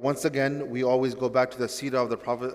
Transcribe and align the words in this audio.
Once 0.00 0.24
again, 0.24 0.70
we 0.70 0.82
always 0.82 1.14
go 1.14 1.28
back 1.28 1.50
to 1.50 1.58
the 1.58 1.66
seerah 1.66 2.02
of 2.02 2.08
the 2.08 2.16
Prophet. 2.16 2.54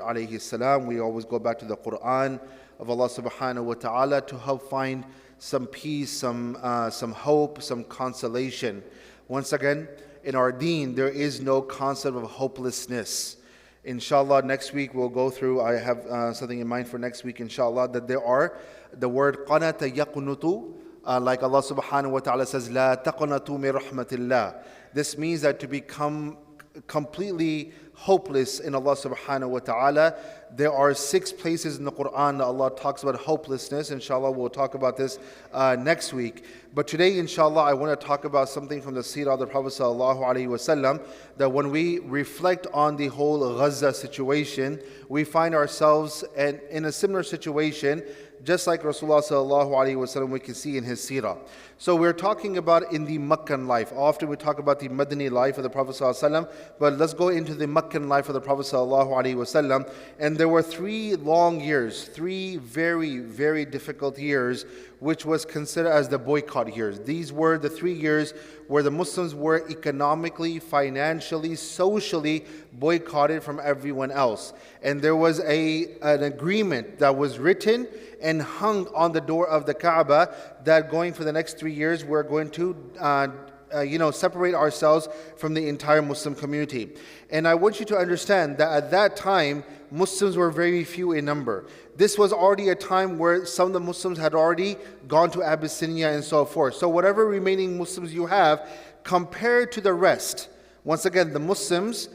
We 0.87 0.99
always 0.99 1.25
go 1.25 1.37
back 1.37 1.59
to 1.59 1.65
the 1.65 1.77
Quran 1.77 2.39
of 2.79 2.89
Allah 2.89 3.07
subhanahu 3.07 3.65
wa 3.65 3.75
ta'ala 3.75 4.21
to 4.23 4.39
help 4.39 4.67
find 4.67 5.05
some 5.37 5.67
peace, 5.67 6.09
some, 6.09 6.57
uh, 6.63 6.89
some 6.89 7.11
hope, 7.11 7.61
some 7.61 7.83
consolation. 7.83 8.81
Once 9.27 9.53
again, 9.53 9.87
in 10.23 10.33
our 10.33 10.51
deen, 10.51 10.95
there 10.95 11.07
is 11.07 11.39
no 11.39 11.61
concept 11.61 12.17
of 12.17 12.23
hopelessness. 12.23 13.37
Inshallah, 13.83 14.41
next 14.41 14.73
week 14.73 14.95
we'll 14.95 15.07
go 15.07 15.29
through. 15.29 15.61
I 15.61 15.73
have 15.73 15.99
uh, 16.07 16.33
something 16.33 16.59
in 16.59 16.67
mind 16.67 16.87
for 16.87 16.97
next 16.97 17.23
week, 17.23 17.41
inshallah, 17.41 17.89
that 17.89 18.07
there 18.07 18.25
are 18.25 18.57
the 18.91 19.07
word 19.07 19.45
qanata 19.45 19.95
yaqunutu, 19.95 20.73
uh, 21.05 21.19
like 21.19 21.43
Allah 21.43 21.61
subhanahu 21.61 22.09
wa 22.09 22.19
ta'ala 22.21 22.47
says, 22.47 22.71
La 22.71 22.95
taqnatu 22.95 23.59
min 23.59 23.75
rahmatillah. 23.75 24.63
This 24.95 25.15
means 25.15 25.41
that 25.41 25.59
to 25.59 25.67
become 25.67 26.37
completely 26.87 27.71
hopeless 27.95 28.59
in 28.59 28.75
Allah 28.75 28.95
subhanahu 28.95 29.49
wa 29.49 29.59
ta'ala. 29.59 30.15
There 30.51 30.71
are 30.71 30.93
six 30.93 31.31
places 31.31 31.77
in 31.77 31.85
the 31.85 31.91
Quran 31.91 32.37
that 32.37 32.43
Allah 32.43 32.75
talks 32.75 33.03
about 33.03 33.15
hopelessness. 33.15 33.91
Inshallah, 33.91 34.31
we'll 34.31 34.49
talk 34.49 34.75
about 34.75 34.95
this 34.97 35.17
uh, 35.53 35.75
next 35.79 36.13
week. 36.13 36.43
But 36.73 36.87
today, 36.87 37.17
inshallah, 37.17 37.63
I 37.63 37.73
want 37.73 37.99
to 37.99 38.05
talk 38.05 38.25
about 38.25 38.49
something 38.49 38.81
from 38.81 38.93
the 38.93 39.01
seerah 39.01 39.33
of 39.33 39.39
the 39.39 39.47
Prophet 39.47 39.69
sallallahu 39.69 40.21
alaihi 40.21 40.47
wasallam 40.47 41.01
that 41.37 41.49
when 41.49 41.71
we 41.71 41.99
reflect 41.99 42.67
on 42.73 42.97
the 42.97 43.07
whole 43.07 43.57
Gaza 43.57 43.93
situation, 43.93 44.79
we 45.09 45.23
find 45.23 45.55
ourselves 45.55 46.23
in, 46.37 46.59
in 46.69 46.85
a 46.85 46.91
similar 46.91 47.23
situation 47.23 48.03
just 48.45 48.67
like 48.67 48.83
Rasulullah 48.83 49.23
sallallahu 49.23 50.29
we 50.29 50.39
can 50.39 50.53
see 50.53 50.77
in 50.77 50.83
his 50.83 50.99
seerah. 51.01 51.37
So 51.77 51.95
we're 51.95 52.13
talking 52.13 52.57
about 52.57 52.93
in 52.93 53.03
the 53.03 53.17
Meccan 53.17 53.67
life. 53.67 53.91
Often 53.93 54.29
we 54.29 54.37
talk 54.37 54.59
about 54.59 54.79
the 54.79 54.87
Madani 54.87 55.29
life 55.29 55.57
of 55.57 55.63
the 55.63 55.69
Prophet 55.69 55.95
sallallahu 55.95 56.49
but 56.79 56.97
let's 56.97 57.13
go 57.13 57.29
into 57.29 57.55
the 57.55 57.67
Meccan 57.67 58.07
life 58.07 58.29
of 58.29 58.33
the 58.35 58.41
Prophet 58.41 58.67
sallallahu. 58.67 59.91
And 60.19 60.37
there 60.37 60.47
were 60.47 60.61
three 60.61 61.15
long 61.15 61.59
years, 61.59 62.05
three 62.05 62.57
very 62.57 63.17
very 63.17 63.65
difficult 63.65 64.17
years, 64.19 64.65
which 64.99 65.25
was 65.25 65.43
considered 65.43 65.91
as 65.91 66.07
the 66.07 66.17
boycott 66.17 66.75
years. 66.75 66.99
These 66.99 67.33
were 67.33 67.57
the 67.57 67.69
three 67.69 67.93
years 67.93 68.33
where 68.67 68.83
the 68.83 68.91
Muslims 68.91 69.35
were 69.35 69.67
economically, 69.69 70.59
financially, 70.59 71.55
socially 71.55 72.45
boycotted 72.73 73.43
from 73.43 73.59
everyone 73.63 74.11
else. 74.11 74.53
And 74.81 75.01
there 75.01 75.15
was 75.15 75.39
a, 75.41 75.97
an 76.01 76.23
agreement 76.23 76.99
that 76.99 77.15
was 77.15 77.37
written 77.37 77.87
and 78.25 78.41
hung 78.41 78.87
on 78.87 79.11
the 79.11 79.21
door 79.21 79.47
of 79.47 79.67
the 79.67 79.73
Kaaba 79.73 80.35
that 80.63 80.89
going 80.89 81.13
for 81.13 81.23
the 81.23 81.31
next 81.31 81.59
three 81.59 81.73
years, 81.73 82.03
we're 82.03 82.23
going 82.23 82.49
to. 82.51 82.75
Uh, 82.99 83.27
uh, 83.73 83.81
you 83.81 83.97
know, 83.97 84.11
separate 84.11 84.53
ourselves 84.53 85.09
from 85.37 85.53
the 85.53 85.67
entire 85.67 86.01
Muslim 86.01 86.35
community. 86.35 86.91
And 87.31 87.47
I 87.47 87.55
want 87.55 87.79
you 87.79 87.85
to 87.87 87.97
understand 87.97 88.59
that 88.59 88.71
at 88.71 88.91
that 88.91 89.17
time, 89.17 89.63
Muslims 89.91 90.37
were 90.37 90.51
very 90.51 90.83
few 90.83 91.13
in 91.13 91.25
number. 91.25 91.65
This 91.95 92.17
was 92.17 92.31
already 92.31 92.69
a 92.69 92.75
time 92.75 93.17
where 93.17 93.43
some 93.45 93.67
of 93.67 93.73
the 93.73 93.79
Muslims 93.79 94.19
had 94.19 94.35
already 94.35 94.77
gone 95.07 95.31
to 95.31 95.43
Abyssinia 95.43 96.09
and 96.09 96.23
so 96.23 96.45
forth. 96.45 96.75
So, 96.75 96.87
whatever 96.87 97.25
remaining 97.25 97.77
Muslims 97.77 98.13
you 98.13 98.27
have, 98.27 98.69
compared 99.03 99.71
to 99.73 99.81
the 99.81 99.93
rest, 99.93 100.47
once 100.83 101.05
again, 101.05 101.33
the 101.33 101.39
Muslims 101.39 102.07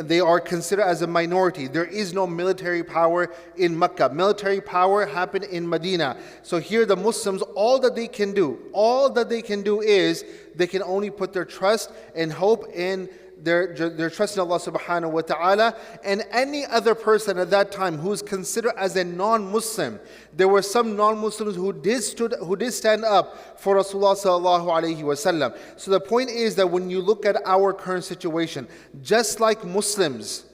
they 0.00 0.18
are 0.18 0.40
considered 0.40 0.82
as 0.84 1.02
a 1.02 1.06
minority. 1.06 1.68
There 1.68 1.84
is 1.84 2.12
no 2.12 2.26
military 2.26 2.82
power 2.82 3.32
in 3.56 3.78
Mecca. 3.78 4.08
Military 4.08 4.60
power 4.60 5.06
happened 5.06 5.44
in 5.44 5.68
Medina. 5.68 6.16
So 6.42 6.58
here 6.58 6.84
the 6.84 6.96
Muslims, 6.96 7.42
all 7.54 7.78
that 7.80 7.94
they 7.94 8.08
can 8.08 8.32
do, 8.32 8.58
all 8.72 9.08
that 9.10 9.28
they 9.28 9.40
can 9.40 9.62
do 9.62 9.80
is 9.80 10.24
they 10.56 10.66
can 10.66 10.82
only 10.82 11.10
put 11.10 11.32
their 11.32 11.44
trust 11.44 11.92
and 12.16 12.32
hope 12.32 12.68
in 12.74 13.08
their, 13.42 13.74
their 13.74 14.10
trust 14.10 14.36
in 14.36 14.40
Allah 14.40 14.58
subhanahu 14.58 15.10
wa 15.10 15.20
ta'ala 15.20 15.76
and 16.04 16.24
any 16.30 16.66
other 16.66 16.94
person 16.94 17.38
at 17.38 17.50
that 17.50 17.72
time 17.72 17.98
who 17.98 18.12
is 18.12 18.22
considered 18.22 18.72
as 18.76 18.96
a 18.96 19.04
non-Muslim. 19.04 20.00
There 20.34 20.48
were 20.48 20.62
some 20.62 20.96
non-Muslims 20.96 21.56
who 21.56 21.72
did 21.72 22.02
stood 22.02 22.34
who 22.40 22.56
did 22.56 22.72
stand 22.72 23.04
up 23.04 23.60
for 23.60 23.76
Rasulullah 23.76 24.16
sallallahu 24.16 24.66
alayhi 24.66 25.02
wasallam. 25.02 25.56
So 25.76 25.90
the 25.90 26.00
point 26.00 26.30
is 26.30 26.54
that 26.56 26.70
when 26.70 26.90
you 26.90 27.00
look 27.00 27.24
at 27.24 27.36
our 27.44 27.72
current 27.72 28.04
situation, 28.04 28.66
just 29.02 29.40
like 29.40 29.64
Muslims, 29.64 30.44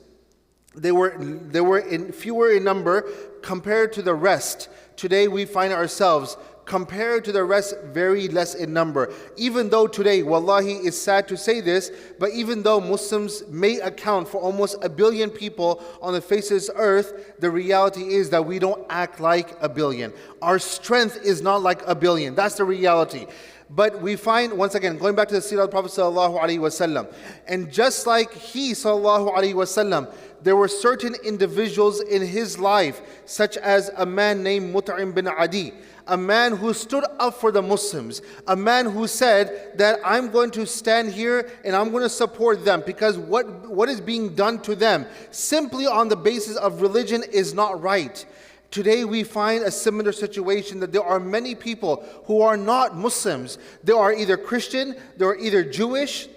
they 0.74 0.92
were 0.92 1.16
they 1.18 1.60
were 1.60 1.78
in 1.78 2.12
fewer 2.12 2.52
in 2.52 2.64
number 2.64 3.02
compared 3.42 3.92
to 3.94 4.02
the 4.02 4.14
rest. 4.14 4.68
Today 4.96 5.28
we 5.28 5.44
find 5.44 5.72
ourselves 5.72 6.36
compared 6.64 7.24
to 7.24 7.32
the 7.32 7.44
rest, 7.44 7.74
very 7.84 8.28
less 8.28 8.54
in 8.54 8.72
number. 8.72 9.12
Even 9.36 9.68
though 9.68 9.86
today, 9.86 10.22
wallahi, 10.22 10.74
it's 10.74 10.96
sad 10.96 11.28
to 11.28 11.36
say 11.36 11.60
this, 11.60 11.90
but 12.18 12.30
even 12.30 12.62
though 12.62 12.80
Muslims 12.80 13.46
may 13.48 13.80
account 13.80 14.28
for 14.28 14.38
almost 14.38 14.76
a 14.82 14.88
billion 14.88 15.30
people 15.30 15.82
on 16.00 16.12
the 16.14 16.20
face 16.20 16.50
of 16.50 16.56
this 16.56 16.70
earth, 16.76 17.34
the 17.38 17.50
reality 17.50 18.14
is 18.14 18.30
that 18.30 18.44
we 18.44 18.58
don't 18.58 18.84
act 18.88 19.20
like 19.20 19.56
a 19.60 19.68
billion. 19.68 20.12
Our 20.42 20.58
strength 20.58 21.18
is 21.22 21.42
not 21.42 21.62
like 21.62 21.82
a 21.86 21.94
billion. 21.94 22.34
That's 22.34 22.56
the 22.56 22.64
reality. 22.64 23.26
But 23.70 24.00
we 24.02 24.16
find, 24.16 24.52
once 24.52 24.74
again, 24.74 24.98
going 24.98 25.14
back 25.14 25.28
to 25.28 25.34
the 25.34 25.40
seerah 25.40 25.64
of 25.64 25.70
the 25.70 25.72
Prophet 25.72 25.90
sallallahu 25.90 26.38
alaihi 26.38 26.58
wasallam, 26.58 27.12
and 27.48 27.72
just 27.72 28.06
like 28.06 28.32
he 28.32 28.72
sallallahu 28.72 29.34
alaihi 29.34 29.54
wasallam, 29.54 30.12
there 30.44 30.56
were 30.56 30.68
certain 30.68 31.14
individuals 31.24 32.00
in 32.02 32.20
his 32.20 32.58
life, 32.58 33.00
such 33.24 33.56
as 33.56 33.90
a 33.96 34.04
man 34.04 34.42
named 34.42 34.74
Mut'im 34.74 35.14
bin 35.14 35.26
Adi, 35.26 35.72
a 36.06 36.18
man 36.18 36.54
who 36.54 36.74
stood 36.74 37.04
up 37.18 37.32
for 37.32 37.50
the 37.50 37.62
Muslims, 37.62 38.20
a 38.46 38.54
man 38.54 38.84
who 38.84 39.06
said 39.06 39.72
that 39.78 40.00
I'm 40.04 40.30
going 40.30 40.50
to 40.52 40.66
stand 40.66 41.12
here 41.12 41.50
and 41.64 41.74
I'm 41.74 41.90
going 41.90 42.02
to 42.02 42.10
support 42.10 42.62
them 42.62 42.82
because 42.84 43.16
what, 43.16 43.70
what 43.70 43.88
is 43.88 44.02
being 44.02 44.34
done 44.34 44.60
to 44.62 44.76
them 44.76 45.06
simply 45.30 45.86
on 45.86 46.08
the 46.08 46.16
basis 46.16 46.56
of 46.56 46.82
religion 46.82 47.24
is 47.32 47.54
not 47.54 47.80
right. 47.80 48.24
Today, 48.70 49.04
we 49.04 49.24
find 49.24 49.62
a 49.62 49.70
similar 49.70 50.12
situation 50.12 50.80
that 50.80 50.92
there 50.92 51.04
are 51.04 51.20
many 51.20 51.54
people 51.54 52.04
who 52.24 52.42
are 52.42 52.56
not 52.56 52.96
Muslims. 52.96 53.56
They 53.82 53.92
are 53.92 54.12
either 54.12 54.36
Christian, 54.36 54.96
they 55.16 55.24
are 55.24 55.36
either 55.36 55.64
Jewish, 55.64 56.28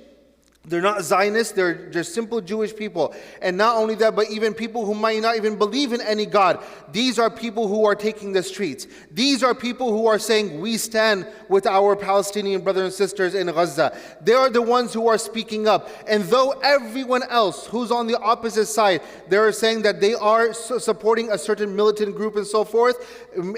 they're 0.67 0.81
not 0.81 1.01
Zionists, 1.01 1.53
they're 1.53 1.89
just 1.89 2.13
simple 2.13 2.41
Jewish 2.41 2.75
people. 2.75 3.15
And 3.41 3.55
not 3.55 3.77
only 3.77 3.95
that, 3.95 4.17
but 4.17 4.29
even 4.29 4.53
people 4.53 4.85
who 4.85 4.93
might 4.93 5.21
not 5.21 5.37
even 5.37 5.57
believe 5.57 5.93
in 5.93 6.01
any 6.01 6.25
God. 6.25 6.61
These 6.91 7.17
are 7.19 7.29
people 7.29 7.69
who 7.69 7.85
are 7.85 7.95
taking 7.95 8.33
the 8.33 8.43
streets. 8.43 8.85
These 9.09 9.43
are 9.43 9.55
people 9.55 9.91
who 9.91 10.07
are 10.07 10.19
saying, 10.19 10.59
We 10.59 10.75
stand 10.75 11.25
with 11.47 11.65
our 11.65 11.95
Palestinian 11.95 12.61
brothers 12.61 12.83
and 12.83 12.93
sisters 12.93 13.33
in 13.33 13.47
Gaza. 13.47 13.97
They 14.21 14.33
are 14.33 14.49
the 14.49 14.61
ones 14.61 14.93
who 14.93 15.07
are 15.07 15.17
speaking 15.17 15.69
up. 15.69 15.89
And 16.05 16.25
though 16.25 16.51
everyone 16.63 17.23
else 17.23 17.65
who's 17.67 17.89
on 17.89 18.07
the 18.07 18.19
opposite 18.19 18.65
side, 18.65 19.01
they're 19.29 19.53
saying 19.53 19.83
that 19.83 20.01
they 20.01 20.15
are 20.15 20.53
supporting 20.53 21.31
a 21.31 21.37
certain 21.37 21.75
militant 21.75 22.15
group 22.15 22.35
and 22.35 22.45
so 22.45 22.65
forth, 22.65 22.97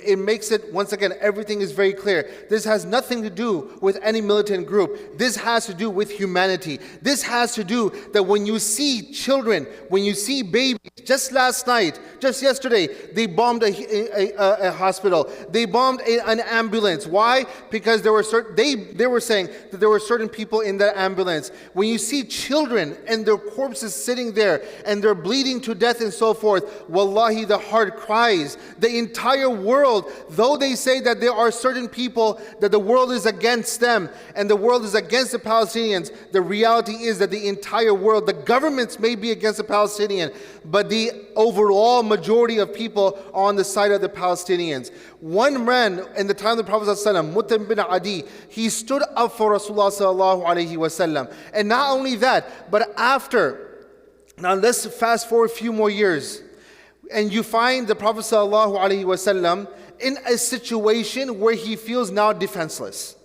it 0.06 0.20
makes 0.20 0.52
it, 0.52 0.72
once 0.72 0.94
again, 0.94 1.14
everything 1.20 1.62
is 1.62 1.72
very 1.72 1.94
clear. 1.94 2.30
This 2.50 2.66
has 2.66 2.86
nothing 2.86 3.24
to 3.24 3.32
do 3.32 3.80
with 3.82 3.98
any 4.04 4.22
militant 4.22 4.68
group. 4.68 5.18
This 5.18 5.36
has 5.38 5.66
to 5.66 5.74
do 5.74 5.90
with 5.90 6.12
humanity. 6.12 6.80
This 7.02 7.24
has 7.24 7.54
to 7.56 7.64
do 7.64 7.92
that 8.14 8.24
when 8.24 8.46
you 8.46 8.60
see 8.60 9.12
children, 9.12 9.66
when 9.90 10.04
you 10.04 10.14
see 10.14 10.42
babies, 10.42 10.80
just 11.06 11.32
last 11.32 11.66
night, 11.68 12.00
just 12.20 12.42
yesterday, 12.42 12.88
they 13.14 13.26
bombed 13.26 13.64
a, 13.64 13.68
a, 13.68 14.34
a, 14.34 14.68
a 14.70 14.72
hospital. 14.72 15.32
They 15.50 15.66
bombed 15.66 16.02
an 16.02 16.40
ambulance. 16.42 17.08
Why? 17.08 17.46
Because 17.70 18.02
there 18.02 18.14
were 18.14 18.24
certain, 18.24 18.56
they, 18.56 18.76
they 18.76 19.08
were 19.08 19.22
saying 19.22 19.50
that 19.72 19.80
there 19.80 19.90
were 19.90 20.00
certain 20.00 20.30
people 20.30 20.62
in 20.62 20.78
that 20.80 20.98
ambulance. 20.98 21.52
When 21.74 21.88
you 21.88 21.98
see 21.98 22.24
children 22.24 22.98
and 23.08 23.26
their 23.26 23.38
corpses 23.38 23.96
sitting 23.96 24.34
there 24.34 24.64
and 24.86 25.04
they're 25.04 25.16
bleeding 25.16 25.62
to 25.62 25.76
death 25.76 26.02
and 26.02 26.14
so 26.14 26.34
forth, 26.34 26.90
wallahi, 26.90 27.46
the 27.46 27.58
heart 27.58 27.98
cries. 27.98 28.58
The 28.80 28.98
entire 28.98 29.50
world, 29.50 30.12
though 30.30 30.58
they 30.58 30.76
say 30.76 31.00
that 31.02 31.22
there 31.22 31.34
are 31.34 31.52
certain 31.52 31.88
people 31.88 32.42
that 32.60 32.72
the 32.72 32.80
world 32.80 33.12
is 33.12 33.26
against 33.26 33.80
them 33.80 34.10
and 34.36 34.50
the 34.50 34.56
world 34.56 34.84
is 34.84 34.96
against 34.96 35.32
the 35.32 35.40
Palestinians, 35.40 36.12
the 36.32 36.42
reality 36.42 36.79
reality 36.80 37.06
is 37.06 37.20
that 37.20 37.32
the 37.32 37.48
entire 37.48 37.94
world, 37.94 38.26
the 38.26 38.34
governments 38.34 39.00
may 39.00 39.16
be 39.16 39.32
against 39.32 39.58
the 39.58 39.64
Palestinian, 39.64 40.32
but 40.66 40.90
the 40.90 41.12
overall 41.36 42.04
majority 42.04 42.60
of 42.60 42.74
people 42.74 43.20
are 43.34 43.46
on 43.46 43.56
the 43.56 43.64
side 43.64 43.92
of 43.92 44.02
the 44.02 44.10
Palestinians. 44.10 44.92
One 45.20 45.66
man 45.66 46.06
in 46.18 46.28
the 46.28 46.34
time 46.34 46.52
of 46.52 46.58
the 46.58 46.64
Prophet 46.64 46.88
Mut'im 46.88 47.68
bin 47.68 47.80
Adi, 47.80 48.24
he 48.50 48.70
stood 48.70 49.04
up 49.16 49.34
for 49.34 49.52
Rasulullah 49.52 51.34
And 51.54 51.70
not 51.70 51.92
only 51.92 52.16
that, 52.16 52.72
but 52.72 52.94
after, 52.98 53.88
now 54.38 54.54
let's 54.54 54.86
fast 54.86 55.28
forward 55.30 55.52
a 55.52 55.54
few 55.54 55.74
more 55.74 55.90
years, 55.90 56.42
and 57.12 57.34
you 57.34 57.44
find 57.44 57.88
the 57.88 57.96
Prophet 57.96 58.24
in 60.00 60.18
a 60.26 60.38
situation 60.38 61.40
where 61.40 61.56
he 61.56 61.76
feels 61.76 62.10
now 62.10 62.32
defenseless. 62.32 63.16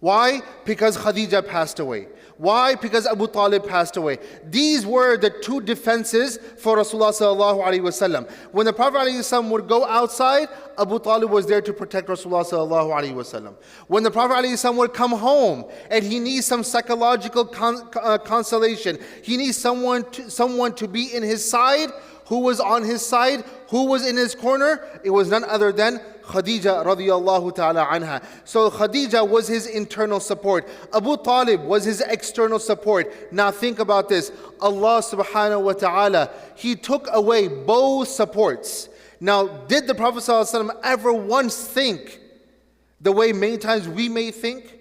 Why? 0.00 0.40
Because 0.64 0.96
Khadija 0.96 1.46
passed 1.46 1.78
away. 1.78 2.08
Why? 2.38 2.74
Because 2.74 3.06
Abu 3.06 3.26
Talib 3.26 3.68
passed 3.68 3.98
away. 3.98 4.16
These 4.46 4.86
were 4.86 5.18
the 5.18 5.28
two 5.28 5.60
defenses 5.60 6.38
for 6.56 6.78
Rasulullah. 6.78 8.30
When 8.50 8.64
the 8.64 8.72
Prophet 8.72 8.96
wasallam 8.96 9.50
would 9.50 9.68
go 9.68 9.84
outside, 9.84 10.48
Abu 10.78 10.98
Talib 11.00 11.28
was 11.28 11.44
there 11.44 11.60
to 11.60 11.72
protect 11.74 12.08
Rasulullah. 12.08 13.54
When 13.88 14.02
the 14.02 14.10
Prophet 14.10 14.46
wasallam 14.46 14.76
would 14.76 14.94
come 14.94 15.10
home 15.10 15.66
and 15.90 16.02
he 16.02 16.18
needs 16.18 16.46
some 16.46 16.64
psychological 16.64 17.44
con- 17.44 17.86
uh, 18.02 18.16
consolation, 18.16 18.98
he 19.22 19.36
needs 19.36 19.58
someone 19.58 20.10
to, 20.12 20.30
someone 20.30 20.74
to 20.76 20.88
be 20.88 21.14
in 21.14 21.22
his 21.22 21.48
side. 21.48 21.90
Who 22.28 22.38
was 22.38 22.58
on 22.58 22.84
his 22.84 23.04
side? 23.04 23.44
Who 23.68 23.84
was 23.86 24.06
in 24.06 24.16
his 24.16 24.34
corner? 24.34 24.82
It 25.04 25.10
was 25.10 25.28
none 25.28 25.44
other 25.44 25.72
than 25.72 26.00
Khadija 26.30 26.84
radiallahu 26.84 27.54
ta'ala 27.54 27.86
anha. 27.86 28.22
So 28.44 28.70
Khadija 28.70 29.28
was 29.28 29.48
his 29.48 29.66
internal 29.66 30.20
support. 30.20 30.68
Abu 30.94 31.16
Talib 31.16 31.64
was 31.64 31.84
his 31.84 32.00
external 32.00 32.58
support. 32.58 33.32
Now 33.32 33.50
think 33.50 33.78
about 33.78 34.08
this. 34.08 34.30
Allah 34.60 35.02
subhanahu 35.02 35.62
wa 35.62 35.72
ta'ala, 35.72 36.30
He 36.54 36.76
took 36.76 37.08
away 37.12 37.48
both 37.48 38.08
supports. 38.08 38.88
Now, 39.20 39.46
did 39.46 39.86
the 39.86 39.94
Prophet 39.94 40.20
ﷺ 40.20 40.70
ever 40.82 41.12
once 41.12 41.66
think 41.66 42.20
the 43.02 43.12
way 43.12 43.32
many 43.32 43.58
times 43.58 43.86
we 43.86 44.08
may 44.08 44.30
think? 44.30 44.78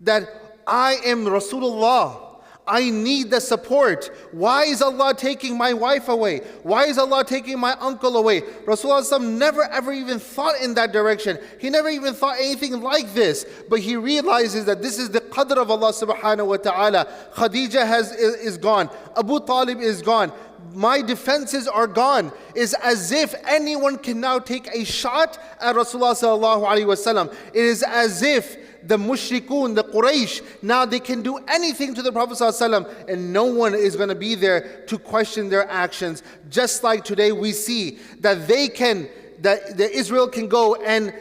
That 0.00 0.28
I 0.66 0.96
am 1.04 1.26
Rasulullah. 1.26 2.23
I 2.66 2.88
need 2.88 3.30
the 3.30 3.40
support. 3.40 4.10
Why 4.32 4.64
is 4.64 4.80
Allah 4.80 5.12
taking 5.14 5.58
my 5.58 5.74
wife 5.74 6.08
away? 6.08 6.38
Why 6.62 6.84
is 6.86 6.96
Allah 6.96 7.22
taking 7.22 7.58
my 7.58 7.72
uncle 7.78 8.16
away? 8.16 8.40
Rasulullah 8.40 9.22
never 9.22 9.64
ever 9.64 9.92
even 9.92 10.18
thought 10.18 10.58
in 10.62 10.72
that 10.74 10.90
direction. 10.90 11.38
He 11.58 11.68
never 11.68 11.90
even 11.90 12.14
thought 12.14 12.38
anything 12.38 12.80
like 12.80 13.12
this. 13.12 13.44
But 13.68 13.80
he 13.80 13.96
realizes 13.96 14.64
that 14.64 14.80
this 14.80 14.98
is 14.98 15.10
the 15.10 15.20
qadr 15.20 15.58
of 15.58 15.70
Allah 15.70 15.92
subhanahu 15.92 16.46
wa 16.46 16.56
ta'ala. 16.56 17.06
Khadija 17.34 17.86
has, 17.86 18.12
is, 18.12 18.34
is 18.36 18.56
gone. 18.56 18.88
Abu 19.16 19.40
Talib 19.40 19.80
is 19.80 20.00
gone 20.00 20.32
my 20.72 21.02
defenses 21.02 21.68
are 21.68 21.86
gone. 21.86 22.32
It's 22.54 22.74
as 22.74 23.12
if 23.12 23.34
anyone 23.46 23.98
can 23.98 24.20
now 24.20 24.38
take 24.38 24.66
a 24.74 24.84
shot 24.84 25.38
at 25.60 25.76
Rasulullah. 25.76 27.32
It 27.52 27.64
is 27.64 27.82
as 27.82 28.22
if 28.22 28.63
the 28.86 28.96
mushrikun, 28.96 29.74
the 29.74 29.84
Quraysh, 29.84 30.42
now 30.62 30.84
they 30.84 31.00
can 31.00 31.22
do 31.22 31.38
anything 31.48 31.94
to 31.94 32.02
the 32.02 32.12
Prophet 32.12 32.38
ﷺ 32.38 33.08
and 33.08 33.32
no 33.32 33.44
one 33.44 33.74
is 33.74 33.96
going 33.96 34.08
to 34.08 34.14
be 34.14 34.34
there 34.34 34.84
to 34.86 34.98
question 34.98 35.48
their 35.48 35.68
actions. 35.70 36.22
Just 36.50 36.84
like 36.84 37.04
today 37.04 37.32
we 37.32 37.52
see 37.52 37.98
that 38.20 38.46
they 38.46 38.68
can, 38.68 39.08
that 39.40 39.76
the 39.76 39.90
Israel 39.90 40.28
can 40.28 40.48
go 40.48 40.74
and 40.76 41.14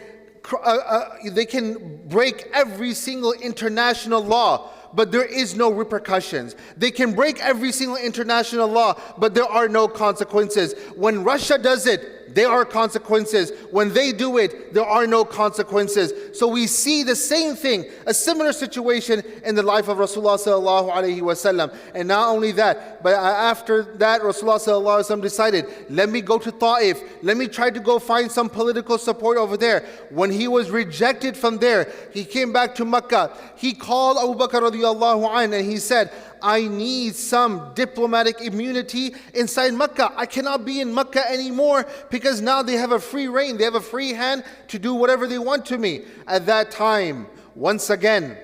uh, 0.52 0.58
uh, 0.58 1.10
they 1.32 1.46
can 1.46 2.02
break 2.08 2.50
every 2.54 2.94
single 2.94 3.32
international 3.34 4.22
law 4.22 4.70
but 4.94 5.12
there 5.12 5.26
is 5.26 5.56
no 5.56 5.72
repercussions. 5.72 6.56
They 6.78 6.92
can 6.92 7.14
break 7.14 7.40
every 7.42 7.72
single 7.72 7.98
international 7.98 8.68
law, 8.68 9.00
but 9.18 9.34
there 9.34 9.46
are 9.46 9.68
no 9.68 9.88
consequences. 9.88 10.76
When 10.96 11.24
Russia 11.24 11.58
does 11.58 11.88
it, 11.88 12.23
there 12.34 12.50
are 12.50 12.66
consequences. 12.66 13.52
When 13.72 13.94
they 13.94 14.12
do 14.12 14.38
it, 14.38 14.74
there 14.74 14.86
are 14.86 15.06
no 15.08 15.24
consequences. 15.26 16.38
So 16.38 16.48
we 16.48 16.68
see 16.68 17.04
the 17.04 17.16
same 17.16 17.56
thing, 17.56 17.86
a 18.06 18.14
similar 18.14 18.54
situation 18.54 19.24
in 19.44 19.56
the 19.56 19.64
life 19.64 19.88
of 19.88 19.98
Rasulullah. 19.98 21.74
And 21.94 22.08
not 22.08 22.30
only 22.30 22.52
that, 22.54 23.04
but 23.04 23.14
after 23.16 23.84
that, 23.98 24.22
Rasulullah 24.22 25.22
decided, 25.22 25.66
let 25.90 26.10
me 26.10 26.22
go 26.22 26.38
to 26.40 26.52
Ta'if. 26.52 27.02
Let 27.22 27.38
me 27.38 27.48
try 27.48 27.70
to 27.70 27.80
go 27.80 28.00
find 28.00 28.32
some 28.32 28.50
political 28.50 28.98
support 28.98 29.38
over 29.38 29.58
there. 29.58 29.86
When 30.10 30.32
he 30.32 30.48
was 30.48 30.72
rejected 30.72 31.38
from 31.38 31.58
there, 31.58 31.92
he 32.14 32.26
came 32.26 32.52
back 32.52 32.76
to 32.76 32.86
Mecca. 32.86 33.32
He 33.56 33.74
called 33.74 34.18
Abu 34.18 34.40
Bakr 34.40 34.64
and 34.64 35.54
he 35.66 35.78
said, 35.78 36.12
I 36.44 36.68
need 36.68 37.16
some 37.16 37.72
diplomatic 37.74 38.42
immunity 38.42 39.16
inside 39.34 39.74
Mecca. 39.74 40.12
I 40.18 40.26
cannot 40.26 40.66
be 40.66 40.82
in 40.82 40.94
Mecca 40.94 41.28
anymore 41.32 41.88
because 42.12 42.42
now 42.42 42.62
they 42.62 42.74
have 42.74 42.92
a 42.92 43.00
free 43.00 43.30
reign, 43.30 43.58
they 43.58 43.64
have 43.64 43.76
a 43.76 43.82
free 43.82 44.12
hand 44.12 44.44
to 44.68 44.78
do 44.78 44.94
whatever 44.94 45.26
they 45.26 45.40
want 45.40 45.66
to 45.68 45.78
me. 45.78 46.02
At 46.28 46.46
that 46.48 46.70
time, 46.70 47.28
once 47.56 47.90
again, 47.90 48.38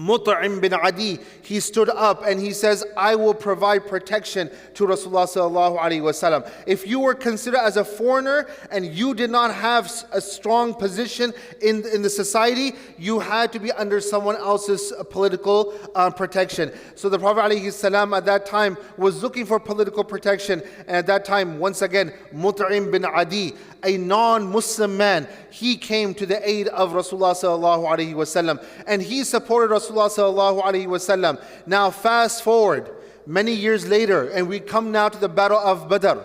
Mut'im 0.00 0.60
bin 0.60 0.72
Adi, 0.72 1.18
he 1.42 1.60
stood 1.60 1.90
up 1.90 2.24
and 2.26 2.40
he 2.40 2.52
says, 2.52 2.84
I 2.96 3.14
will 3.16 3.34
provide 3.34 3.86
protection 3.86 4.50
to 4.74 4.86
Rasulullah 4.86 5.28
sallallahu 5.28 5.78
alaihi 5.78 6.00
wasallam. 6.00 6.50
If 6.66 6.86
you 6.86 7.00
were 7.00 7.14
considered 7.14 7.60
as 7.60 7.76
a 7.76 7.84
foreigner 7.84 8.48
and 8.70 8.86
you 8.86 9.14
did 9.14 9.30
not 9.30 9.54
have 9.54 9.92
a 10.12 10.20
strong 10.20 10.72
position 10.72 11.34
in, 11.60 11.84
in 11.92 12.00
the 12.00 12.08
society, 12.08 12.72
you 12.98 13.20
had 13.20 13.52
to 13.52 13.58
be 13.58 13.72
under 13.72 14.00
someone 14.00 14.36
else's 14.36 14.92
political 15.10 15.74
uh, 15.94 16.10
protection. 16.10 16.72
So 16.94 17.08
the 17.10 17.18
Prophet 17.18 17.40
at 17.40 18.24
that 18.24 18.46
time 18.46 18.78
was 18.96 19.22
looking 19.22 19.44
for 19.44 19.60
political 19.60 20.02
protection. 20.02 20.62
And 20.86 20.96
at 20.96 21.06
that 21.08 21.24
time, 21.26 21.58
once 21.58 21.82
again, 21.82 22.14
Mut'im 22.34 22.90
bin 22.90 23.04
Adi, 23.04 23.52
a 23.84 23.96
non-Muslim 23.98 24.96
man, 24.96 25.28
he 25.50 25.76
came 25.76 26.14
to 26.14 26.26
the 26.26 26.48
aid 26.48 26.68
of 26.68 26.92
Rasulullah 26.92 28.64
and 28.86 29.02
he 29.02 29.24
supported 29.24 29.74
Rasulullah. 29.74 31.42
Now 31.66 31.90
fast 31.90 32.42
forward 32.42 32.90
many 33.26 33.52
years 33.52 33.86
later, 33.88 34.28
and 34.30 34.48
we 34.48 34.60
come 34.60 34.90
now 34.92 35.08
to 35.08 35.18
the 35.18 35.28
battle 35.28 35.58
of 35.58 35.88
Badr. 35.88 36.20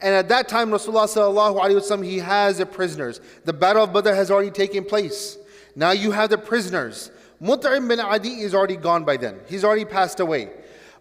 And 0.00 0.14
at 0.14 0.28
that 0.28 0.48
time, 0.48 0.70
Rasulullah 0.70 2.04
he 2.04 2.18
has 2.18 2.58
the 2.58 2.66
prisoners. 2.66 3.20
The 3.44 3.52
battle 3.52 3.84
of 3.84 3.92
Badr 3.92 4.12
has 4.12 4.30
already 4.30 4.50
taken 4.50 4.84
place. 4.84 5.38
Now 5.74 5.92
you 5.92 6.10
have 6.10 6.30
the 6.30 6.38
prisoners. 6.38 7.10
Mut'im 7.42 7.88
bin 7.88 8.00
Adi 8.00 8.40
is 8.40 8.54
already 8.54 8.76
gone 8.76 9.04
by 9.04 9.16
then. 9.16 9.40
He's 9.46 9.64
already 9.64 9.84
passed 9.84 10.20
away. 10.20 10.50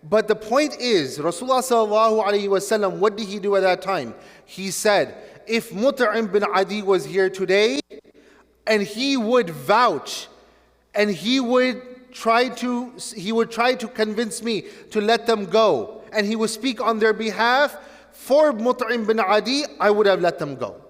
But 0.08 0.28
the 0.28 0.36
point 0.36 0.78
is, 0.80 1.18
Rasulullah 1.18 3.00
what 3.00 3.18
did 3.18 3.28
he 3.28 3.40
do 3.40 3.56
at 3.56 3.62
that 3.62 3.82
time? 3.82 4.14
He 4.46 4.70
said, 4.70 5.16
if 5.48 5.72
Mut'im 5.72 6.32
bin 6.32 6.44
Adi 6.44 6.82
was 6.82 7.06
here 7.06 7.30
today 7.30 7.80
and 8.68 8.82
he 8.82 9.18
would 9.18 9.50
vouch 9.50 10.28
and 10.94 11.10
he 11.10 11.40
would 11.40 11.82
try 12.12 12.50
to 12.50 12.94
he 13.16 13.32
would 13.32 13.52
try 13.52 13.76
to 13.76 13.88
convince 13.88 14.42
me 14.42 14.66
to 14.92 15.02
let 15.02 15.28
them 15.28 15.46
go 15.46 16.02
and 16.14 16.26
he 16.26 16.36
would 16.36 16.50
speak 16.50 16.82
on 16.82 17.00
their 17.00 17.14
behalf 17.14 17.78
for 18.12 18.54
Mut'im 18.54 19.06
bin 19.06 19.20
Adi 19.20 19.64
I 19.80 19.92
would 19.92 20.08
have 20.08 20.22
let 20.22 20.40
them 20.40 20.56
go 20.56 20.86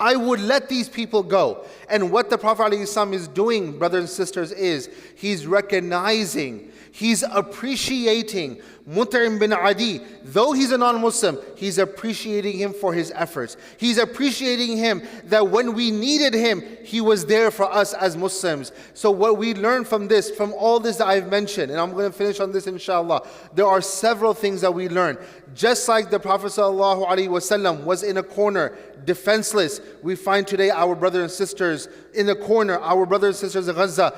I 0.00 0.14
would 0.14 0.40
let 0.40 0.68
these 0.68 0.88
people 0.88 1.22
go. 1.22 1.64
And 1.90 2.12
what 2.12 2.30
the 2.30 2.38
Prophet 2.38 2.72
ﷺ 2.72 3.12
is 3.14 3.28
doing, 3.28 3.78
brothers 3.78 4.00
and 4.00 4.08
sisters, 4.08 4.52
is 4.52 4.88
he's 5.16 5.46
recognizing, 5.46 6.70
he's 6.92 7.22
appreciating 7.22 8.60
Mut'im 8.88 9.38
bin 9.38 9.52
Adi, 9.52 10.00
though 10.24 10.52
he's 10.52 10.72
a 10.72 10.78
non 10.78 11.02
Muslim, 11.02 11.38
he's 11.56 11.76
appreciating 11.76 12.56
him 12.56 12.72
for 12.72 12.94
his 12.94 13.12
efforts. 13.14 13.58
He's 13.76 13.98
appreciating 13.98 14.78
him 14.78 15.02
that 15.24 15.50
when 15.50 15.74
we 15.74 15.90
needed 15.90 16.32
him, 16.32 16.62
he 16.84 17.02
was 17.02 17.26
there 17.26 17.50
for 17.50 17.70
us 17.70 17.92
as 17.92 18.16
Muslims. 18.16 18.72
So, 18.94 19.10
what 19.10 19.36
we 19.36 19.52
learn 19.52 19.84
from 19.84 20.08
this, 20.08 20.30
from 20.30 20.54
all 20.54 20.80
this 20.80 20.96
that 20.96 21.06
I've 21.06 21.28
mentioned, 21.28 21.70
and 21.70 21.78
I'm 21.78 21.92
going 21.92 22.10
to 22.10 22.16
finish 22.16 22.40
on 22.40 22.50
this 22.50 22.66
inshallah, 22.66 23.26
there 23.54 23.66
are 23.66 23.82
several 23.82 24.32
things 24.32 24.62
that 24.62 24.72
we 24.72 24.88
learn. 24.88 25.18
Just 25.54 25.86
like 25.86 26.08
the 26.08 26.18
Prophet 26.18 26.46
ﷺ 26.46 27.84
was 27.84 28.02
in 28.02 28.16
a 28.16 28.22
corner, 28.22 28.74
defenseless, 29.04 29.82
we 30.02 30.16
find 30.16 30.46
today 30.46 30.70
our 30.70 30.94
brothers 30.94 31.22
and 31.22 31.30
sisters 31.30 31.88
in 32.14 32.24
the 32.24 32.36
corner, 32.36 32.78
our 32.78 33.04
brothers 33.04 33.42
and 33.42 33.50
sisters 33.50 33.68
in 33.68 33.74
Gaza 33.74 34.14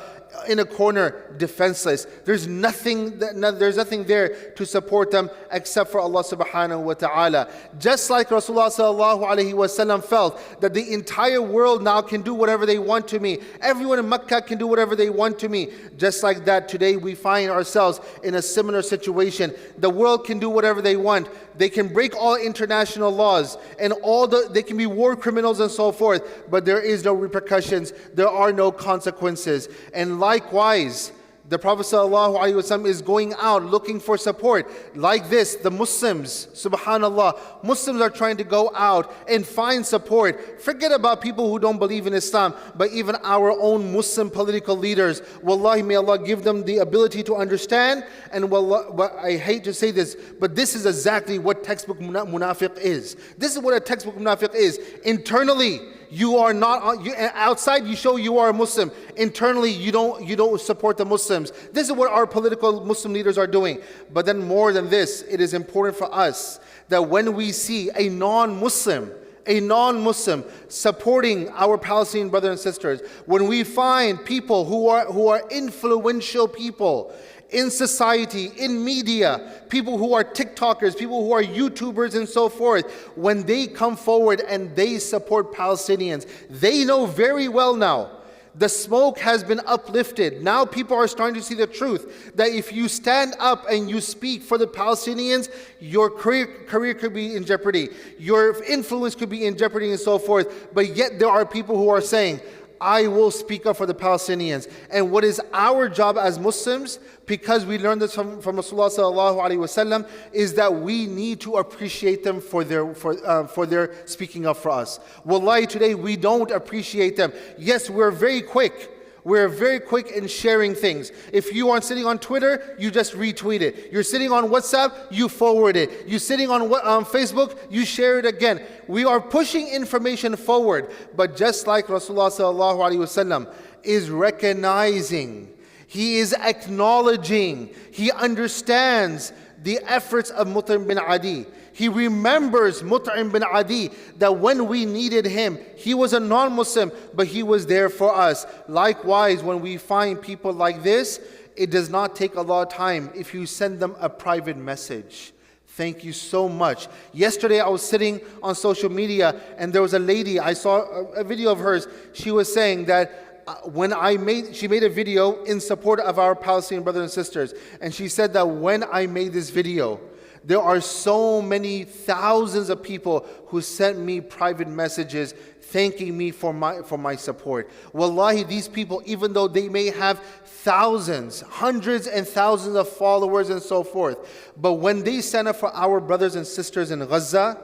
in 0.49 0.59
a 0.59 0.65
corner 0.65 1.23
defenseless. 1.37 2.07
There's 2.25 2.47
nothing 2.47 3.19
that, 3.19 3.37
no, 3.37 3.51
there's 3.51 3.77
nothing 3.77 4.05
there 4.05 4.53
to 4.53 4.65
support 4.65 5.11
them 5.11 5.31
except 5.51 5.91
for 5.91 6.01
Allah 6.01 6.23
subhanahu 6.23 6.83
wa 6.83 6.95
ta'ala. 6.95 7.49
Just 7.79 8.11
like 8.11 8.29
Rasulullah 8.29 8.69
sallallahu 8.69 9.29
alayhi 9.29 9.53
wasallam 9.53 10.05
felt 10.05 10.41
that 10.61 10.75
the 10.75 10.93
entire 10.93 11.43
world 11.43 11.83
now 11.83 12.01
can 12.01 12.23
do 12.23 12.35
whatever 12.35 12.67
they 12.67 12.79
want 12.79 13.09
to 13.09 13.21
me. 13.21 13.39
Everyone 13.61 13.99
in 13.99 14.09
Mecca 14.09 14.43
can 14.43 14.59
do 14.59 14.67
whatever 14.67 14.95
they 14.95 15.11
want 15.11 15.39
to 15.41 15.49
me. 15.49 15.71
Just 15.97 16.23
like 16.23 16.45
that, 16.45 16.69
today 16.69 16.97
we 16.97 17.15
find 17.15 17.51
ourselves 17.51 18.01
in 18.23 18.35
a 18.37 18.43
similar 18.43 18.83
situation. 18.83 19.53
The 19.79 19.91
world 19.91 20.25
can 20.25 20.39
do 20.39 20.49
whatever 20.49 20.81
they 20.81 20.97
want. 20.97 21.29
They 21.57 21.69
can 21.69 21.89
break 21.89 22.17
all 22.17 22.37
international 22.37 23.11
laws 23.11 23.59
and 23.79 23.93
all 24.03 24.27
the 24.27 24.49
they 24.51 24.63
can 24.63 24.77
be 24.77 24.87
war 24.87 25.17
criminals 25.17 25.61
and 25.61 25.71
so 25.71 25.93
forth, 25.93 26.49
but 26.51 26.65
there 26.65 26.81
is 26.81 27.05
no 27.05 27.13
repercussions. 27.13 27.93
There 28.15 28.29
are 28.29 28.53
no 28.53 28.73
consequences. 28.73 29.69
And 29.93 30.20
likewise, 30.21 31.13
the 31.51 31.59
Prophet 31.59 31.83
ﷺ 31.83 32.87
is 32.87 33.03
going 33.03 33.35
out 33.35 33.65
looking 33.65 33.99
for 33.99 34.17
support. 34.17 34.71
Like 34.97 35.29
this, 35.29 35.57
the 35.57 35.71
Muslims, 35.71 36.47
subhanAllah, 36.55 37.65
Muslims 37.65 38.01
are 38.01 38.09
trying 38.09 38.37
to 38.37 38.45
go 38.45 38.71
out 38.73 39.13
and 39.29 39.45
find 39.45 39.85
support. 39.85 40.63
Forget 40.63 40.93
about 40.93 41.21
people 41.21 41.51
who 41.51 41.59
don't 41.59 41.79
believe 41.79 42.07
in 42.07 42.15
Islam, 42.15 42.55
but 42.77 42.93
even 42.93 43.17
our 43.25 43.51
own 43.51 43.93
Muslim 43.93 44.31
political 44.31 44.77
leaders. 44.77 45.23
Wallahi, 45.43 45.83
may 45.83 45.97
Allah 45.97 46.25
give 46.25 46.45
them 46.45 46.63
the 46.63 46.79
ability 46.79 47.25
to 47.25 47.35
understand. 47.35 48.05
And 48.33 48.49
wallah, 48.49 49.11
I 49.21 49.37
hate 49.37 49.65
to 49.65 49.75
say 49.75 49.91
this, 49.91 50.17
but 50.39 50.55
this 50.55 50.77
is 50.77 50.87
exactly 50.87 51.41
what 51.41 51.65
textbook 51.65 51.99
munafiq 51.99 52.79
is. 52.79 53.17
This 53.39 53.57
is 53.57 53.59
what 53.61 53.75
a 53.75 53.81
textbook 53.81 54.15
munafiq 54.15 54.55
is. 54.55 54.79
Internally, 55.03 55.81
you 56.11 56.39
are 56.39 56.53
not 56.53 56.83
uh, 56.83 57.01
you, 57.03 57.15
outside. 57.17 57.87
You 57.87 57.97
show 57.97 58.17
you 58.17 58.39
are 58.39 58.51
a 58.51 58.53
Muslim. 58.53 58.91
Internally, 59.17 59.71
you 59.71 59.93
don't 59.93 60.25
you 60.27 60.37
don't 60.37 60.61
support 60.61 60.97
the 60.97 61.05
Muslims. 61.05 61.53
This 61.73 61.89
is 61.89 61.93
what 61.93 62.11
our 62.11 62.27
political 62.27 62.85
Muslim 62.85 63.13
leaders 63.13 63.39
are 63.39 63.47
doing. 63.47 63.81
But 64.13 64.27
then 64.27 64.47
more 64.47 64.73
than 64.73 64.91
this, 64.91 65.23
it 65.23 65.41
is 65.41 65.55
important 65.55 65.97
for 65.97 66.13
us 66.15 66.61
that 66.89 67.09
when 67.09 67.35
we 67.35 67.53
see 67.53 67.91
a 67.95 68.09
non-Muslim 68.09 69.13
a 69.47 69.59
non 69.61 70.03
Muslim 70.03 70.45
supporting 70.69 71.49
our 71.51 71.79
Palestinian 71.79 72.29
brothers 72.29 72.51
and 72.51 72.61
sisters, 72.61 73.01
when 73.27 73.47
we 73.47 73.65
find 73.65 74.25
people 74.25 74.65
who 74.65 74.89
are, 74.89 75.07
who 75.07 75.29
are 75.29 75.43
influential 75.51 76.47
people 76.47 77.13
in 77.53 77.71
society, 77.71 78.53
in 78.57 78.85
media, 78.85 79.63
people 79.69 79.99
who 79.99 80.15
are 80.15 80.25
TikTokers, 80.25 80.97
people 80.97 81.25
who 81.25 81.33
are 81.33 81.43
YouTubers, 81.43 82.15
and 82.15 82.29
so 82.29 82.49
forth, 82.49 82.91
when 83.17 83.43
they 83.43 83.67
come 83.67 83.97
forward 83.97 84.41
and 84.41 84.75
they 84.77 84.99
support 84.99 85.53
Palestinians, 85.53 86.27
they 86.49 86.85
know 86.85 87.07
very 87.07 87.49
well 87.49 87.75
now 87.75 88.11
the 88.55 88.69
smoke 88.69 89.19
has 89.19 89.45
been 89.45 89.61
uplifted. 89.67 90.43
Now 90.43 90.65
people 90.65 90.97
are 90.97 91.07
starting 91.07 91.35
to 91.37 91.43
see 91.43 91.55
the 91.55 91.67
truth 91.67 92.33
that 92.35 92.49
if 92.49 92.73
you 92.73 92.89
stand 92.89 93.35
up 93.39 93.67
and 93.71 93.89
you 93.89 94.01
speak 94.01 94.43
for 94.43 94.59
the 94.59 94.67
Palestinians, 94.67 95.49
your 95.81 96.11
career, 96.11 96.65
career 96.67 96.95
could 96.95 97.15
be 97.15 97.37
in 97.37 97.45
jeopardy, 97.45 97.89
your 98.19 98.63
influence 98.65 99.15
could 99.15 99.31
be 99.31 99.47
in 99.47 99.57
jeopardy, 99.57 99.91
and 99.91 100.01
so 100.01 100.19
forth. 100.19 100.69
But 100.75 100.97
yet 100.97 101.19
there 101.19 101.29
are 101.29 101.47
people 101.47 101.77
who 101.77 101.89
are 101.89 102.01
saying, 102.01 102.41
I 102.81 103.07
will 103.07 103.31
speak 103.31 103.67
up 103.67 103.77
for 103.77 103.87
the 103.87 103.95
Palestinians. 103.95 104.71
And 104.91 105.11
what 105.11 105.25
is 105.25 105.41
our 105.53 105.89
job 105.89 106.17
as 106.17 106.39
Muslims, 106.39 106.99
because 107.27 107.67
we 107.67 107.79
learned 107.79 108.03
this 108.03 108.15
from, 108.15 108.41
from 108.41 108.57
Rasulullah 108.57 108.91
wasallam, 108.91 110.09
is 110.33 110.55
that 110.55 110.75
we 110.75 111.07
need 111.07 111.41
to 111.41 111.57
appreciate 111.57 112.25
them 112.25 112.41
for 112.41 112.65
their, 112.65 112.95
for, 112.95 113.17
uh, 113.27 113.47
for 113.47 113.67
their 113.67 113.95
speaking 114.07 114.47
up 114.47 114.57
for 114.57 114.71
us. 114.71 115.01
Wallahi, 115.25 115.67
today 115.67 115.95
we 115.95 116.17
don't 116.17 116.51
appreciate 116.51 117.17
them. 117.17 117.33
Yes, 117.59 117.91
we're 117.91 118.11
very 118.11 118.41
quick 118.41 119.00
we're 119.25 119.49
very 119.49 119.81
quick 119.81 120.11
in 120.11 120.27
sharing 120.27 120.75
things. 120.75 121.13
If 121.33 121.55
you 121.55 121.71
aren't 121.71 121.85
sitting 121.85 122.07
on 122.07 122.19
Twitter, 122.19 122.77
you 122.79 122.91
just 122.91 123.15
retweet 123.15 123.61
it. 123.61 123.93
You're 123.93 124.03
sitting 124.03 124.33
on 124.33 124.49
WhatsApp, 124.49 124.95
you 125.11 125.29
forward 125.29 125.77
it. 125.77 126.07
You're 126.07 126.19
sitting 126.19 126.51
on 126.51 126.63
um, 126.63 127.05
Facebook, 127.05 127.59
you 127.71 127.85
share 127.85 128.19
it 128.19 128.27
again. 128.27 128.63
We 128.89 129.05
are 129.05 129.21
pushing 129.21 129.69
information 129.69 130.37
forward, 130.37 130.91
but 131.15 131.37
just 131.37 131.67
like 131.67 131.87
Rasulullah 131.87 133.55
is 133.83 134.11
recognizing, 134.11 135.53
he 135.87 136.19
is 136.19 136.33
acknowledging, 136.35 137.75
he 137.91 138.13
understands 138.13 139.33
the 139.63 139.79
efforts 139.87 140.31
of 140.31 140.47
Mut'im 140.47 140.87
bin 140.87 140.99
Adi. 140.99 141.47
He 141.73 141.89
remembers 141.89 142.83
Mut'im 142.83 143.31
bin 143.33 143.43
Adi 143.43 143.91
that 144.19 144.39
when 144.39 144.67
we 144.67 144.87
needed 144.87 145.27
him, 145.27 145.59
he 145.77 145.95
was 145.95 146.13
a 146.13 146.21
non 146.21 146.53
Muslim, 146.55 146.93
but 147.15 147.27
he 147.27 147.43
was 147.43 147.67
there 147.67 147.89
for 147.89 148.15
us. 148.15 148.47
Likewise, 148.69 149.43
when 149.43 149.61
we 149.61 149.77
find 149.77 150.21
people 150.21 150.53
like 150.53 150.83
this, 150.83 151.21
it 151.57 151.71
does 151.71 151.91
not 151.91 152.17
take 152.17 152.35
a 152.37 152.43
lot 152.43 152.63
of 152.63 152.73
time 152.73 153.11
if 153.15 153.35
you 153.35 153.47
send 153.47 153.81
them 153.81 153.95
a 154.01 154.09
private 154.09 154.57
message. 154.57 155.33
Thank 155.75 156.05
you 156.05 156.13
so 156.13 156.49
much. 156.49 156.89
Yesterday, 157.13 157.61
I 157.61 157.69
was 157.69 157.83
sitting 157.83 158.21
on 158.43 158.55
social 158.55 158.91
media 158.91 159.41
and 159.57 159.73
there 159.73 159.83
was 159.83 159.95
a 159.95 159.99
lady, 159.99 160.41
I 160.41 160.53
saw 160.53 160.81
a, 161.13 161.23
video 161.23 161.53
of 161.53 161.59
hers. 161.59 161.87
She 162.13 162.31
was 162.31 162.53
saying 162.53 162.87
that 162.87 163.30
Uh, 163.51 163.55
when 163.71 163.93
I 163.93 164.17
made, 164.17 164.55
she 164.55 164.69
made 164.69 164.85
a 164.85 164.89
video 164.89 165.43
in 165.43 165.59
support 165.59 165.99
of 165.99 166.21
our 166.21 166.37
Palestinian 166.37 166.85
brothers 166.85 167.03
and 167.03 167.11
sisters. 167.11 167.53
And 167.81 167.93
she 167.93 168.07
said 168.07 168.33
that 168.35 168.49
when 168.49 168.85
I 168.85 169.09
made 169.09 169.33
this 169.33 169.51
video, 169.51 170.01
there 170.45 170.63
are 170.63 170.81
so 170.81 171.43
many 171.43 171.83
thousands 171.83 172.71
of 172.71 172.81
people 172.81 173.27
who 173.49 173.61
sent 173.61 173.99
me 173.99 174.21
private 174.21 174.69
messages 174.69 175.35
thanking 175.63 176.17
me 176.17 176.31
for 176.31 176.53
my, 176.53 176.83
for 176.83 176.97
my 176.97 177.17
support. 177.17 177.69
Wallahi, 177.93 178.45
these 178.45 178.69
people, 178.69 179.03
even 179.05 179.33
though 179.33 179.49
they 179.49 179.69
may 179.69 179.87
have 179.87 180.21
thousands, 180.45 181.41
hundreds 181.41 182.07
and 182.07 182.29
thousands 182.29 182.77
of 182.77 182.89
followers 182.89 183.51
and 183.51 183.61
so 183.61 183.83
forth, 183.83 184.53
but 184.57 184.75
when 184.75 185.03
they 185.03 185.21
stand 185.21 185.49
up 185.49 185.57
for 185.57 185.75
our 185.75 185.99
brothers 185.99 186.37
and 186.37 186.47
sisters 186.47 186.93
in 186.93 187.01
Gaza, 187.01 187.59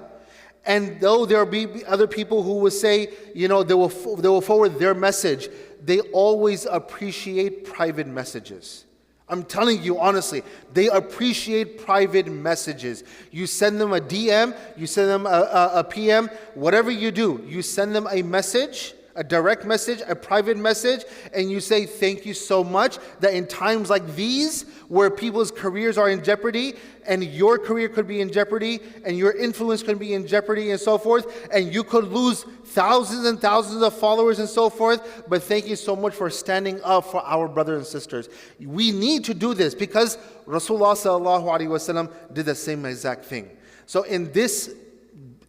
and 0.67 1.01
though 1.01 1.25
there 1.25 1.47
be 1.47 1.85
other 1.87 2.09
people 2.09 2.43
who 2.43 2.55
will 2.55 2.73
say, 2.73 3.11
you 3.35 3.47
know, 3.47 3.63
they 3.63 3.75
will, 3.75 3.89
they 3.89 4.29
will 4.29 4.41
forward 4.41 4.81
their 4.81 4.95
message, 4.95 5.49
they 5.85 6.01
always 6.01 6.67
appreciate 6.67 7.65
private 7.65 8.07
messages. 8.07 8.85
I'm 9.29 9.43
telling 9.43 9.83
you 9.83 9.99
honestly, 9.99 10.43
they 10.73 10.89
appreciate 10.89 11.85
private 11.85 12.29
messages. 12.29 13.03
You 13.33 13.47
send 13.47 13.81
them 13.81 13.93
a 13.93 14.01
DM, 14.01 14.57
you 14.77 14.87
send 14.87 15.09
them 15.09 15.27
a, 15.27 15.31
a, 15.31 15.71
a, 15.81 15.85
PM, 15.85 16.31
whatever 16.55 16.91
you 16.93 17.11
do, 17.11 17.45
you 17.47 17.61
send 17.63 17.95
them 17.95 18.07
a 18.11 18.23
message, 18.23 18.95
a 19.17 19.25
direct 19.25 19.65
message, 19.65 20.03
a 20.07 20.15
private 20.15 20.57
message, 20.57 21.05
and 21.35 21.51
you 21.51 21.61
say, 21.61 21.87
Thank 21.87 22.25
you 22.25 22.35
so 22.35 22.63
much. 22.63 22.99
That 23.21 23.35
in 23.35 23.47
times 23.47 23.91
like 23.91 24.15
these, 24.15 24.63
where 24.89 25.11
people's 25.11 25.51
careers 25.51 25.99
are 25.99 26.09
in 26.09 26.23
jeopardy, 26.23 26.75
and 27.07 27.25
your 27.25 27.59
career 27.59 27.89
could 27.89 28.07
be 28.07 28.21
in 28.21 28.31
jeopardy, 28.33 28.81
and 29.05 29.17
your 29.17 29.33
influence 29.33 29.83
could 29.83 29.99
be 29.99 30.15
in 30.15 30.27
jeopardy, 30.27 30.71
and 30.71 30.81
so 30.81 30.99
forth, 30.99 31.49
and 31.53 31.73
you 31.73 31.83
could 31.83 32.05
lose 32.05 32.45
thousands 32.65 33.27
and 33.27 33.41
thousands 33.41 33.83
of 33.83 33.95
followers 33.95 34.39
and 34.39 34.49
so 34.49 34.69
forth. 34.69 35.25
But 35.29 35.43
thank 35.43 35.67
you 35.67 35.77
so 35.77 35.97
much 35.97 36.15
for 36.15 36.31
standing 36.31 36.81
up 36.83 37.07
for 37.07 37.25
our 37.25 37.49
brothers 37.49 37.79
and 37.79 37.87
sisters. 37.87 38.29
We 38.61 38.93
need 38.93 39.25
to 39.25 39.35
do 39.35 39.55
this 39.55 39.75
because 39.75 40.19
Rasulullah 40.47 42.13
did 42.33 42.47
the 42.47 42.55
same 42.55 42.85
exact 42.85 43.25
thing. 43.25 43.51
So 43.87 44.03
in 44.03 44.33
this 44.33 44.75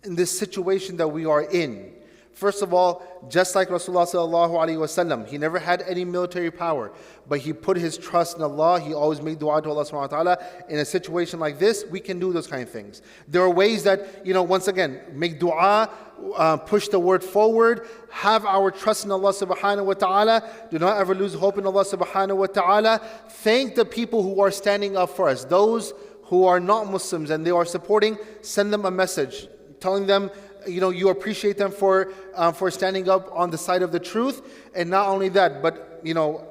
in 0.03 0.15
this 0.15 0.38
situation 0.38 0.95
that 0.97 1.07
we 1.07 1.25
are 1.25 1.43
in, 1.43 1.93
First 2.38 2.62
of 2.62 2.72
all, 2.72 3.01
just 3.29 3.56
like 3.56 3.70
Rasulullah 3.70 5.27
he 5.27 5.38
never 5.39 5.58
had 5.58 5.82
any 5.88 6.06
military 6.06 6.51
power, 6.51 6.91
but 7.27 7.39
he 7.39 7.51
put 7.51 7.77
his 7.77 7.98
trust 7.98 8.38
in 8.38 8.44
Allah. 8.44 8.79
He 8.79 8.94
always 8.94 9.24
made 9.24 9.39
dua 9.39 9.60
to 9.63 9.72
Allah 9.72 9.84
subhanahu 9.84 10.12
wa 10.12 10.24
ta'ala. 10.24 10.38
In 10.70 10.77
a 10.77 10.86
situation 10.86 11.39
like 11.39 11.58
this, 11.58 11.84
we 11.89 12.00
can 12.00 12.20
do 12.20 12.32
those 12.32 12.46
kind 12.46 12.62
of 12.62 12.70
things. 12.70 13.01
There 13.27 13.41
are 13.41 13.50
ways 13.50 13.82
that, 13.86 14.24
you 14.24 14.36
know, 14.36 14.44
once 14.44 14.67
again, 14.67 15.01
make 15.13 15.39
dua, 15.39 15.89
uh, 16.36 16.58
push 16.58 16.89
the 16.89 17.00
word 17.00 17.24
forward, 17.24 17.88
have 18.12 18.46
our 18.46 18.70
trust 18.70 19.03
in 19.06 19.10
Allah 19.10 19.34
subhanahu 19.34 19.86
wa 19.86 19.94
ta'ala. 19.96 20.48
Do 20.70 20.77
not 20.77 21.00
ever 21.00 21.15
lose 21.15 21.34
hope 21.34 21.58
in 21.58 21.65
Allah 21.65 21.86
subhanahu 21.86 22.38
wa 22.38 22.46
ta'ala. 22.46 23.01
Thank 23.29 23.74
the 23.74 23.84
people 23.84 24.22
who 24.22 24.41
are 24.41 24.51
standing 24.51 24.96
up 24.96 25.10
for 25.10 25.27
us. 25.27 25.44
Those 25.44 25.91
who 26.25 26.46
are 26.46 26.60
not 26.60 26.86
Muslims 26.86 27.32
and 27.32 27.44
they 27.44 27.50
are 27.50 27.65
supporting, 27.65 28.15
send 28.44 28.72
them 28.72 28.86
a 28.86 28.91
message 28.91 29.48
telling 29.79 30.08
them 30.08 30.32
you 30.66 30.80
know, 30.80 30.90
you 30.90 31.09
appreciate 31.09 31.59
them 31.59 31.71
for, 31.71 32.12
uh, 32.35 32.52
for 32.52 32.71
standing 32.71 33.09
up 33.09 33.30
on 33.32 33.50
the 33.50 33.59
side 33.59 33.82
of 33.82 33.92
the 33.92 34.00
truth. 34.00 34.42
And 34.75 34.90
not 34.90 35.09
only 35.09 35.28
that, 35.30 35.62
but, 35.62 36.00
you 36.02 36.14
know, 36.14 36.49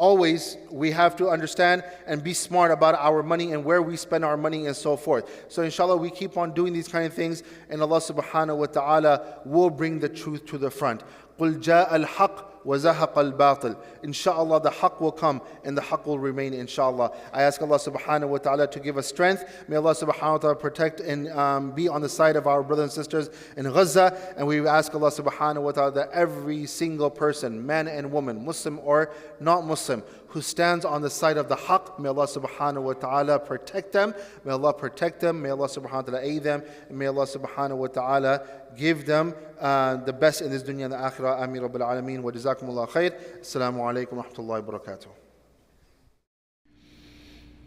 always 0.00 0.56
we 0.70 0.90
have 0.90 1.14
to 1.14 1.28
understand 1.28 1.84
and 2.06 2.24
be 2.24 2.32
smart 2.32 2.70
about 2.70 2.94
our 2.94 3.22
money 3.22 3.52
and 3.52 3.62
where 3.62 3.82
we 3.82 3.96
spend 3.96 4.24
our 4.24 4.36
money 4.36 4.66
and 4.66 4.74
so 4.74 4.96
forth. 4.96 5.44
So 5.48 5.62
inshallah 5.62 5.98
we 5.98 6.10
keep 6.10 6.38
on 6.38 6.54
doing 6.54 6.72
these 6.72 6.88
kind 6.88 7.04
of 7.04 7.12
things 7.12 7.42
and 7.68 7.82
Allah 7.82 8.00
subhanahu 8.00 8.56
wa 8.56 8.66
ta'ala 8.66 9.40
will 9.44 9.68
bring 9.68 9.98
the 9.98 10.08
truth 10.08 10.46
to 10.46 10.56
the 10.56 10.70
front. 10.70 11.02
قُلْ 11.38 11.62
جَاءَ 11.62 11.90
الْحَقِّ 11.90 12.44
وَزَهَقَ 12.64 13.14
الْبَاطِلِ 13.14 13.76
Inshallah, 14.02 14.60
the 14.60 14.70
haqq 14.70 15.00
will 15.00 15.12
come 15.12 15.40
and 15.64 15.76
the 15.76 15.82
haqq 15.82 16.06
will 16.06 16.18
remain, 16.18 16.52
inshallah. 16.52 17.16
I 17.32 17.42
ask 17.42 17.60
Allah 17.62 17.78
subhanahu 17.78 18.28
wa 18.28 18.38
ta'ala 18.38 18.66
to 18.68 18.80
give 18.80 18.98
us 18.98 19.06
strength. 19.06 19.44
May 19.68 19.76
Allah 19.76 19.94
subhanahu 19.94 20.32
wa 20.32 20.38
ta'ala 20.38 20.56
protect 20.56 21.00
and 21.00 21.28
um, 21.28 21.70
be 21.72 21.88
on 21.88 22.02
the 22.02 22.08
side 22.08 22.36
of 22.36 22.46
our 22.46 22.62
brothers 22.62 22.84
and 22.84 22.92
sisters 22.92 23.30
in 23.56 23.64
Gaza. 23.64 24.34
And 24.36 24.46
we 24.46 24.66
ask 24.66 24.94
Allah 24.94 25.10
subhanahu 25.10 25.62
wa 25.62 25.72
ta'ala 25.72 25.92
that 25.92 26.10
every 26.12 26.66
single 26.66 27.10
person, 27.10 27.64
man 27.64 27.88
and 27.88 28.12
woman, 28.12 28.44
Muslim 28.44 28.78
or 28.82 29.10
not 29.40 29.64
Muslim, 29.64 30.02
who 30.35 30.41
stands 30.41 30.83
on 30.83 31.01
the 31.01 31.09
side 31.09 31.37
of 31.37 31.47
the 31.47 31.55
haqq, 31.55 31.97
may 31.97 32.09
Allah 32.09 32.27
subhanahu 32.27 32.81
wa 32.81 32.91
ta'ala 32.91 33.39
protect 33.39 33.93
them. 33.93 34.13
May 34.43 34.51
Allah 34.51 34.73
protect 34.73 35.21
them. 35.21 35.41
May 35.41 35.51
Allah 35.51 35.69
subhanahu 35.69 35.93
wa 35.93 36.01
ta'ala 36.01 36.19
aid 36.21 36.43
them. 36.43 36.61
And 36.89 36.99
may 36.99 37.05
Allah 37.05 37.25
subhanahu 37.25 37.77
wa 37.77 37.87
ta'ala 37.87 38.45
give 38.75 39.05
them 39.05 39.33
uh, 39.61 39.95
the 39.95 40.11
best 40.11 40.41
in 40.41 40.51
this 40.51 40.61
dunya 40.61 40.83
and 40.83 40.91
the 40.91 40.97
akhirah. 40.97 41.41
Ameen 41.41 41.61
Rabbil 41.61 41.79
Alameen. 41.79 42.19
Wa 42.19 42.31
jazakumullah 42.31 42.89
khair. 42.89 43.17
Assalamu 43.39 43.79
alaikum 43.79 44.17
wa 44.17 44.23
rahmatullahi 44.23 44.67
wa 44.67 44.77
barakatuh. 44.77 45.24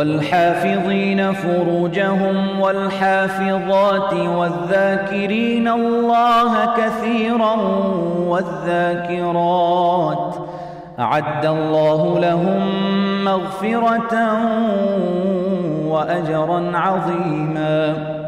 والحافظين 0.00 1.32
فروجهم 1.32 2.60
والحافظات 2.60 4.12
والذاكرين 4.12 5.68
الله 5.68 6.74
كثيرا 6.76 7.56
والذاكرات 8.18 9.54
أعد 10.98 11.46
الله 11.46 12.18
لهم 12.18 12.60
مغفرة 13.24 14.38
وأجرا 15.86 16.72
عظيما 16.74 18.19